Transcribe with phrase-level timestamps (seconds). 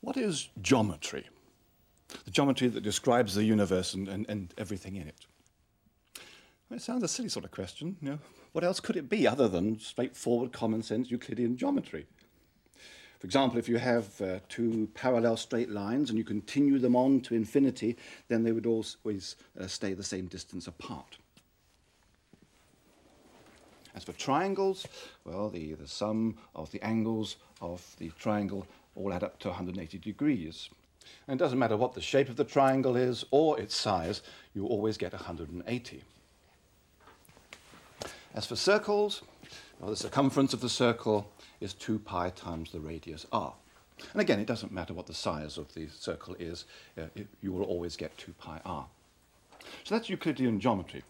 [0.00, 1.26] What is geometry?
[2.24, 5.26] The geometry that describes the universe and, and, and everything in it.
[6.70, 7.96] It sounds a silly sort of question.
[8.00, 8.18] You know,
[8.52, 12.06] what else could it be other than straightforward, common sense Euclidean geometry?
[13.18, 17.20] For example, if you have uh, two parallel straight lines and you continue them on
[17.22, 17.96] to infinity,
[18.28, 21.18] then they would always uh, stay the same distance apart.
[23.94, 24.86] As for triangles,
[25.24, 29.98] well, the, the sum of the angles of the triangle all add up to 180
[29.98, 30.68] degrees.
[31.26, 34.22] And it doesn't matter what the shape of the triangle is or its size,
[34.54, 36.02] you always get 180.
[38.34, 39.22] As for circles,
[39.80, 41.30] well, the circumference of the circle
[41.60, 43.54] is 2 pi times the radius r.
[44.12, 46.64] And again, it doesn't matter what the size of the circle is,
[46.98, 48.86] uh, it, you will always get 2 pi r.
[49.84, 51.02] So that's Euclidean geometry.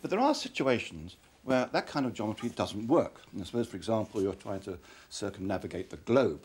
[0.00, 3.22] But there are situations where that kind of geometry doesn't work.
[3.32, 4.78] And suppose, for example, you're trying to
[5.08, 6.44] circumnavigate the globe.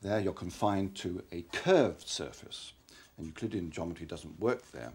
[0.00, 2.72] There you're confined to a curved surface,
[3.16, 4.92] and Euclidean geometry doesn't work there.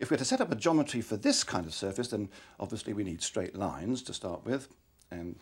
[0.00, 2.28] If we're to set up a geometry for this kind of surface, then
[2.60, 4.68] obviously we need straight lines to start with,
[5.10, 5.36] and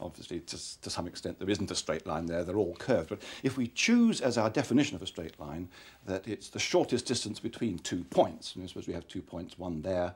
[0.00, 3.08] obviously to, to some extent there isn't a straight line there, they're all curved.
[3.08, 5.68] But if we choose as our definition of a straight line
[6.06, 9.58] that it's the shortest distance between two points, and I suppose we have two points,
[9.58, 10.14] one there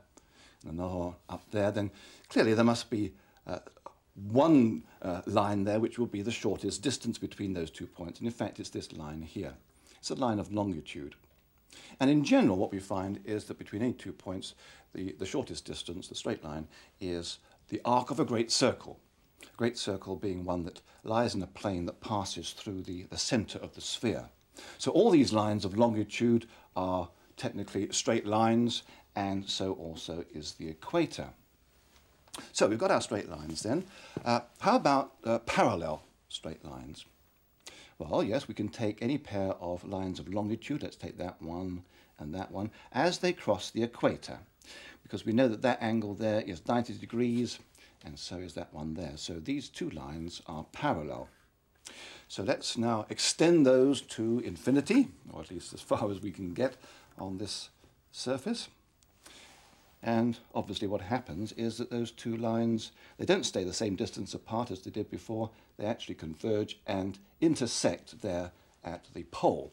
[0.69, 1.91] and up there, then
[2.29, 3.13] clearly there must be
[3.47, 3.59] uh,
[4.15, 8.19] one uh, line there which will be the shortest distance between those two points.
[8.19, 9.55] And in fact, it's this line here.
[9.99, 11.15] It's a line of longitude.
[12.01, 14.55] And in general, what we find is that between any two points,
[14.95, 16.67] the, the shortest distance, the straight line,
[17.01, 17.39] is
[17.69, 18.99] the arc of a great circle.
[19.43, 23.19] A great circle being one that lies in a plane that passes through the, the
[23.19, 24.29] center of the sphere.
[24.79, 27.09] So all these lines of longitude are
[27.41, 28.83] technically straight lines,
[29.17, 31.29] and so also is the equator.
[32.53, 33.85] So we've got our straight lines then.
[34.25, 37.07] Uh, how about uh, parallel straight lines?
[37.99, 41.83] Well, yes, we can take any pair of lines of longitude, let's take that one
[42.19, 44.39] and that one, as they cross the equator,
[45.03, 47.59] because we know that that angle there is 90 degrees,
[48.05, 49.13] and so is that one there.
[49.17, 51.29] So these two lines are parallel.
[52.29, 56.53] So let's now extend those to infinity, or at least as far as we can
[56.53, 56.77] get
[57.21, 57.71] on this
[58.11, 58.69] surface.
[60.03, 64.33] And obviously what happens is that those two lines, they don't stay the same distance
[64.33, 69.73] apart as they did before, they actually converge and intersect there at the pole.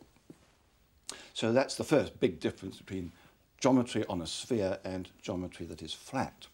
[1.33, 3.13] So that's the first big difference between
[3.59, 6.47] geometry on a sphere and geometry that is flat.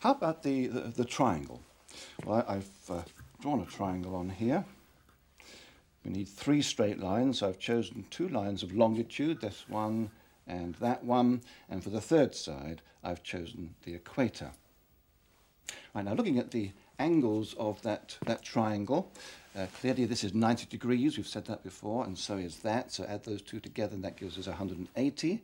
[0.00, 1.60] How about the, the, the triangle?
[2.24, 3.02] Well, I've uh,
[3.40, 4.64] drawn a triangle on here.
[6.06, 7.40] We need three straight lines.
[7.40, 10.10] So I've chosen two lines of longitude, this one
[10.46, 11.42] and that one.
[11.68, 14.52] And for the third side, I've chosen the equator.
[15.94, 19.10] Right, now looking at the angles of that, that triangle,
[19.58, 22.92] uh, clearly this is 90 degrees, we've said that before, and so is that.
[22.92, 25.42] So add those two together and that gives us 180.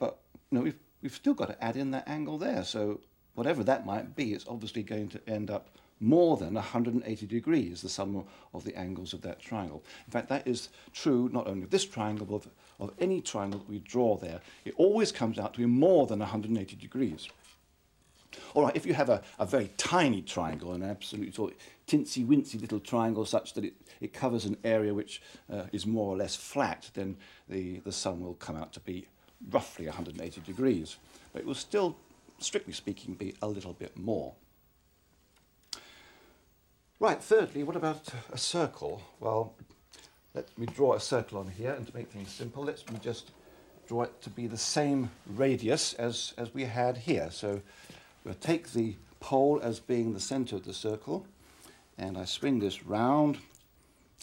[0.00, 0.18] But
[0.50, 2.64] you know, we've, we've still got to add in that angle there.
[2.64, 3.00] So
[3.36, 5.68] whatever that might be, it's obviously going to end up
[6.00, 9.82] more than 180 degrees, the sum of the angles of that triangle.
[10.06, 12.48] In fact, that is true not only of this triangle, but of,
[12.80, 14.40] of any triangle that we draw there.
[14.64, 17.28] It always comes out to be more than 180 degrees.
[18.54, 22.60] All right, if you have a, a very tiny triangle, an absolutely sort of tinsy-wincy
[22.60, 25.22] little triangle such that it, it covers an area which
[25.52, 27.16] uh, is more or less flat, then
[27.48, 29.06] the, the sum will come out to be
[29.50, 30.96] roughly 180 degrees.
[31.32, 31.96] But it will still,
[32.38, 34.34] strictly speaking, be a little bit more.
[37.04, 39.02] Right, thirdly, what about a circle?
[39.20, 39.52] Well,
[40.32, 43.30] let me draw a circle on here, and to make things simple, let's me just
[43.86, 47.28] draw it to be the same radius as, as we had here.
[47.30, 47.60] So
[48.24, 51.26] we'll take the pole as being the center of the circle,
[51.98, 53.36] and I swing this round,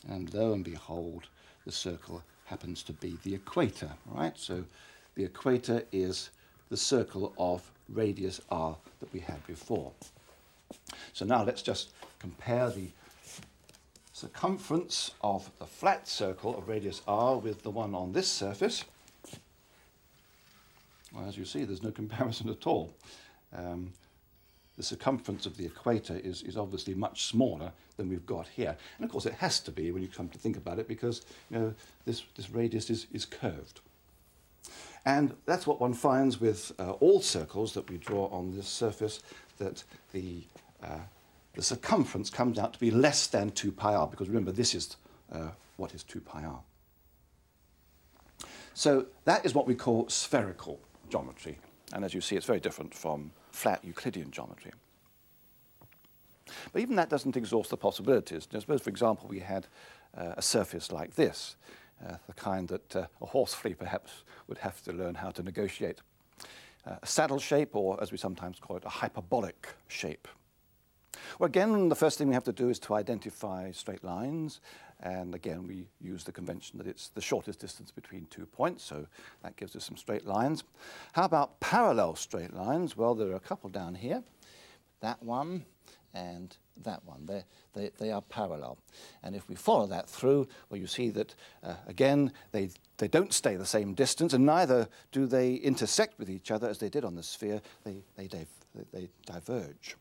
[0.09, 1.28] and lo and behold,
[1.68, 4.36] the circle happens to be the equator, right?
[4.36, 4.64] So
[5.14, 6.31] the equator is
[6.70, 9.91] the circle of radius r that we had before.
[11.14, 11.91] So now let's just
[12.22, 12.90] compare the
[14.14, 18.85] circumference of the flat circle of radius r with the one on this surface.
[21.14, 22.94] Well, as you see, there's no comparison at all.
[23.56, 23.91] Um,
[24.78, 28.78] the circumference of the equator is, is obviously much smaller than we've got here.
[28.97, 31.26] And of course it has to be when you come to think about it because
[31.50, 31.74] you know,
[32.06, 33.82] this, this radius is, is curved.
[35.06, 39.22] And that's what one finds with uh, all circles that we draw on this surface,
[39.58, 39.84] that
[40.14, 40.44] the,
[40.84, 41.00] uh,
[41.53, 44.96] the circumference comes out to be less than 2 pi r, because remember, this is
[45.32, 46.62] uh, what is 2 pi r.
[48.74, 51.59] So that is what we call spherical geometry.
[51.94, 54.72] And as you see, it's very different from flat Euclidean geometry.
[56.72, 58.48] But even that doesn't exhaust the possibilities.
[58.52, 59.68] Suppose, for example, we had
[60.18, 61.56] uh, a surface like this,
[62.06, 65.44] uh, the kind that uh, a horse flea perhaps would have to learn how to
[65.44, 66.00] negotiate.
[66.86, 70.28] Uh, a saddle shape, or as we sometimes call it, a hyperbolic shape.
[71.39, 74.59] Well, again, the first thing we have to do is to identify straight lines.
[74.99, 79.07] And again, we use the convention that it's the shortest distance between two points, so
[79.41, 80.63] that gives us some straight lines.
[81.13, 82.95] How about parallel straight lines?
[82.95, 84.23] Well, there are a couple down here.
[85.01, 85.66] That one
[86.13, 87.25] and that one.
[87.25, 88.78] They're, they, they are parallel.
[89.23, 91.33] And if we follow that through, well, you see that,
[91.63, 96.29] uh, again, they, they don't stay the same distance, and neither do they intersect with
[96.29, 97.61] each other as they did on the sphere.
[97.83, 98.45] They, they, they,
[98.93, 99.95] they diverge.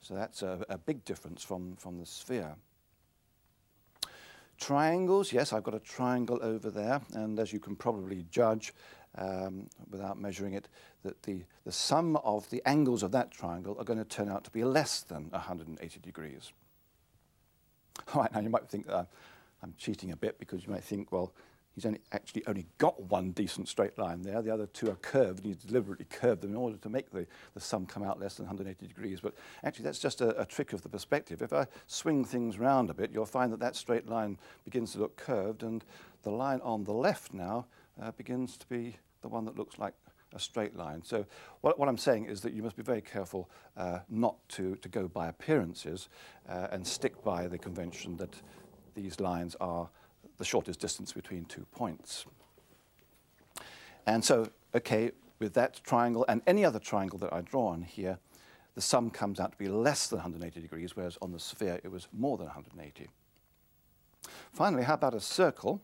[0.00, 2.56] So that's a, a big difference from, from the sphere.
[4.58, 8.74] Triangles, yes, I've got a triangle over there, and as you can probably judge
[9.16, 10.68] um, without measuring it,
[11.04, 14.44] that the, the sum of the angles of that triangle are going to turn out
[14.44, 16.52] to be less than 180 degrees.
[18.14, 19.04] All right, now you might think uh,
[19.62, 21.32] I'm cheating a bit because you might think, well,
[21.78, 24.42] he's only, actually only got one decent straight line there.
[24.42, 27.24] The other two are curved, and he's deliberately curved them in order to make the,
[27.54, 29.20] the sum come out less than 180 degrees.
[29.20, 31.40] But actually, that's just a, a trick of the perspective.
[31.40, 34.98] If I swing things round a bit, you'll find that that straight line begins to
[34.98, 35.84] look curved, and
[36.24, 37.66] the line on the left now
[38.02, 39.94] uh, begins to be the one that looks like
[40.34, 41.02] a straight line.
[41.04, 41.24] So
[41.60, 44.88] what, what I'm saying is that you must be very careful uh, not to, to
[44.88, 46.08] go by appearances
[46.48, 48.34] uh, and stick by the convention that
[48.94, 49.88] these lines are
[50.38, 52.24] the shortest distance between two points.
[54.06, 58.18] And so, okay, with that triangle and any other triangle that I draw on here,
[58.74, 61.90] the sum comes out to be less than 180 degrees, whereas on the sphere it
[61.90, 63.08] was more than 180.
[64.52, 65.82] Finally, how about a circle?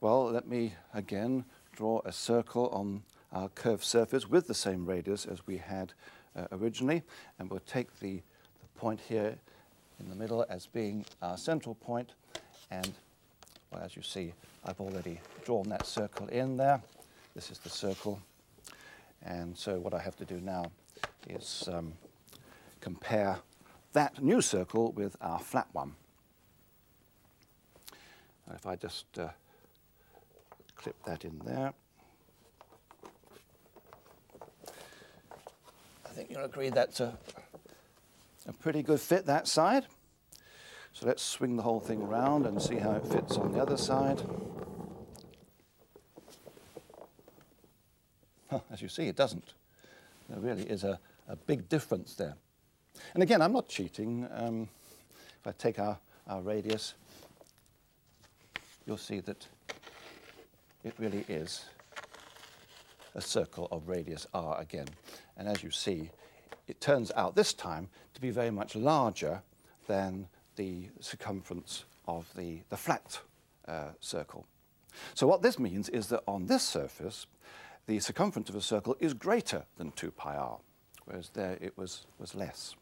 [0.00, 3.02] Well, let me again draw a circle on
[3.32, 5.92] our curved surface with the same radius as we had
[6.34, 7.02] uh, originally,
[7.38, 9.36] and we'll take the, the point here
[10.00, 12.12] in the middle as being our central point,
[12.70, 12.92] and
[13.82, 14.32] as you see,
[14.64, 16.80] I've already drawn that circle in there.
[17.34, 18.20] This is the circle.
[19.22, 20.70] And so what I have to do now
[21.28, 21.92] is um,
[22.80, 23.38] compare
[23.92, 25.94] that new circle with our flat one.
[28.54, 29.28] If I just uh,
[30.76, 31.72] clip that in there.
[36.04, 37.18] I think you'll agree that's a,
[38.46, 39.86] a pretty good fit that side.
[40.98, 43.76] So let's swing the whole thing around and see how it fits on the other
[43.76, 44.22] side.
[48.70, 49.52] As you see, it doesn't.
[50.30, 50.98] There really is a,
[51.28, 52.34] a big difference there.
[53.12, 54.26] And again, I'm not cheating.
[54.32, 54.70] Um,
[55.38, 55.98] if I take our,
[56.28, 56.94] our radius,
[58.86, 59.46] you'll see that
[60.82, 61.66] it really is
[63.14, 64.88] a circle of radius r again.
[65.36, 66.08] And as you see,
[66.66, 69.42] it turns out this time to be very much larger
[69.88, 73.20] than the circumference of the, the flat
[73.68, 74.46] uh, circle.
[75.14, 77.26] So what this means is that on this surface,
[77.86, 80.58] the circumference of a circle is greater than 2 pi r,
[81.04, 82.74] whereas there it was, was less.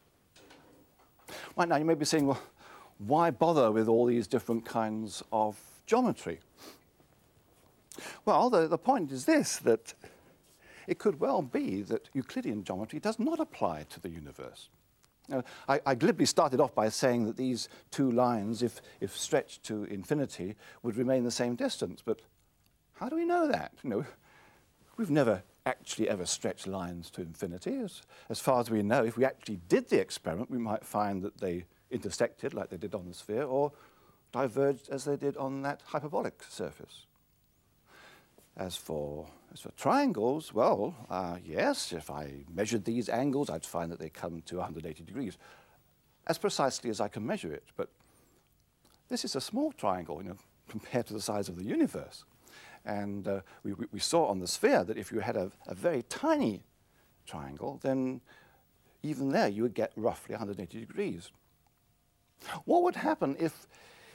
[1.56, 2.40] Right now you may be saying, well,
[2.98, 6.40] why bother with all these different kinds of geometry?
[8.24, 9.94] Well, the, the point is this, that
[10.86, 14.68] it could well be that Euclidean geometry does not apply to the universe.
[15.28, 19.62] Now, I, I, glibly started off by saying that these two lines, if, if stretched
[19.64, 22.02] to infinity, would remain the same distance.
[22.04, 22.20] But
[22.94, 23.72] how do we know that?
[23.82, 24.06] You know,
[24.98, 27.78] we've never actually ever stretched lines to infinity.
[27.78, 31.22] As, as far as we know, if we actually did the experiment, we might find
[31.22, 33.72] that they intersected like they did on the sphere or
[34.32, 37.06] diverged as they did on that hyperbolic surface.
[38.56, 43.90] As for, as for triangles, well, uh, yes, if I measured these angles, I'd find
[43.90, 45.38] that they come to 180 degrees,
[46.26, 47.64] as precisely as I can measure it.
[47.76, 47.88] But
[49.08, 50.36] this is a small triangle, you know,
[50.68, 52.24] compared to the size of the universe.
[52.84, 56.02] And uh, we, we, saw on the sphere that if you had a, a very
[56.02, 56.62] tiny
[57.26, 58.20] triangle, then
[59.02, 61.30] even there you would get roughly 180 degrees.
[62.64, 63.66] What would happen if,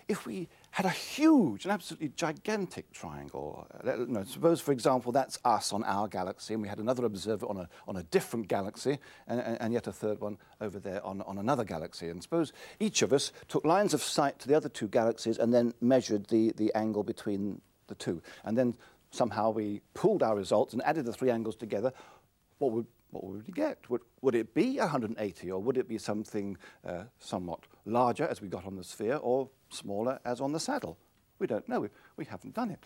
[0.08, 3.68] if we had a huge and absolutely gigantic triangle.
[3.84, 7.58] Uh, suppose, for example, that's us on our galaxy, and we had another observer on
[7.58, 11.22] a, on a different galaxy, and, and, and yet a third one over there on,
[11.22, 12.10] on another galaxy.
[12.10, 15.54] And suppose each of us took lines of sight to the other two galaxies and
[15.54, 18.22] then measured the, the angle between the two.
[18.44, 18.76] And then
[19.12, 21.92] somehow we pooled our results and added the three angles together.
[22.60, 23.90] What would what would we get?
[23.90, 28.48] Would, would it be 180 or would it be something uh, somewhat larger as we
[28.48, 30.98] got on the sphere or smaller as on the saddle?
[31.40, 31.82] We don't know.
[31.82, 32.84] We, we haven't done it.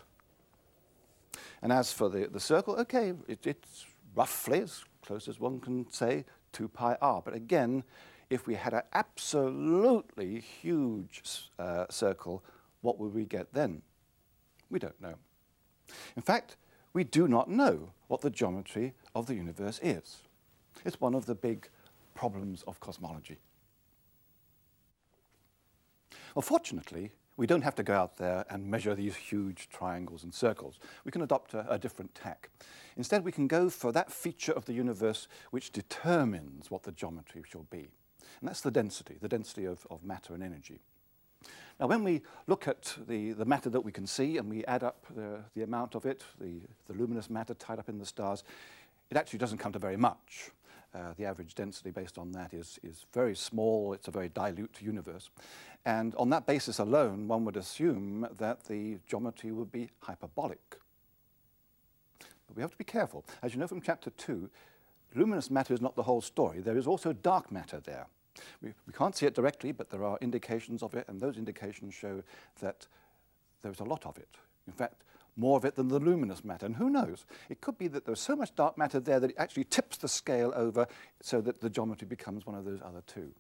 [1.62, 5.92] And as for the, the circle, okay, it, it's roughly as close as one can
[5.92, 7.22] say 2 pi r.
[7.24, 7.84] But again,
[8.30, 12.44] if we had an absolutely huge uh, circle,
[12.82, 13.82] what would we get then?
[14.70, 15.16] We don't know.
[16.16, 16.58] In fact,
[16.94, 20.22] we do not know what the geometry of the universe is.
[20.86, 21.70] It's one of the big
[22.16, 23.38] problems of cosmology.
[26.36, 30.34] Well, fortunately, we don't have to go out there and measure these huge triangles and
[30.34, 30.80] circles.
[31.04, 32.50] We can adopt a, a, different tack.
[32.96, 37.44] Instead, we can go for that feature of the universe which determines what the geometry
[37.50, 37.90] shall be.
[38.40, 40.80] And that's the density, the density of, of matter and energy.
[41.80, 44.84] Now, when we look at the, the matter that we can see and we add
[44.84, 48.44] up the, the amount of it, the, the luminous matter tied up in the stars,
[49.14, 50.50] it actually doesn't come to very much.
[50.96, 53.94] Uh, the average density based on that is, is very small.
[53.94, 55.30] It's a very dilute universe.
[55.86, 60.78] And on that basis alone, one would assume that the geometry would be hyperbolic.
[62.48, 63.24] But we have to be careful.
[63.44, 64.50] As you know from chapter 2,
[65.14, 66.60] luminous matter is not the whole story.
[66.60, 68.08] There is also dark matter there.
[68.64, 71.94] We, we can't see it directly, but there are indications of it, and those indications
[71.94, 72.24] show
[72.62, 72.88] that
[73.62, 74.38] there's a lot of it.
[74.66, 75.04] In fact,
[75.36, 76.66] more of it than the luminous matter.
[76.66, 77.26] And who knows?
[77.50, 80.08] It could be that there's so much dark matter there that it actually tips the
[80.08, 80.88] scale over
[81.22, 83.32] so that the geometry becomes one of those other two.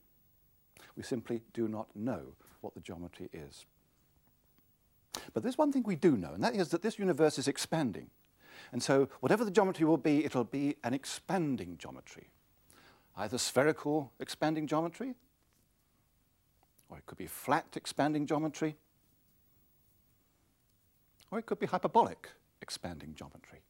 [0.96, 3.66] We simply do not know what the geometry is.
[5.34, 8.10] But there's one thing we do know, and that is that this universe is expanding.
[8.72, 12.30] And so whatever the geometry will be, it'll be an expanding geometry.
[13.16, 15.14] Either spherical expanding geometry,
[16.90, 18.76] or it could be flat expanding geometry,
[21.34, 22.30] or it could be hyperbolic
[22.62, 23.62] expanding geometry.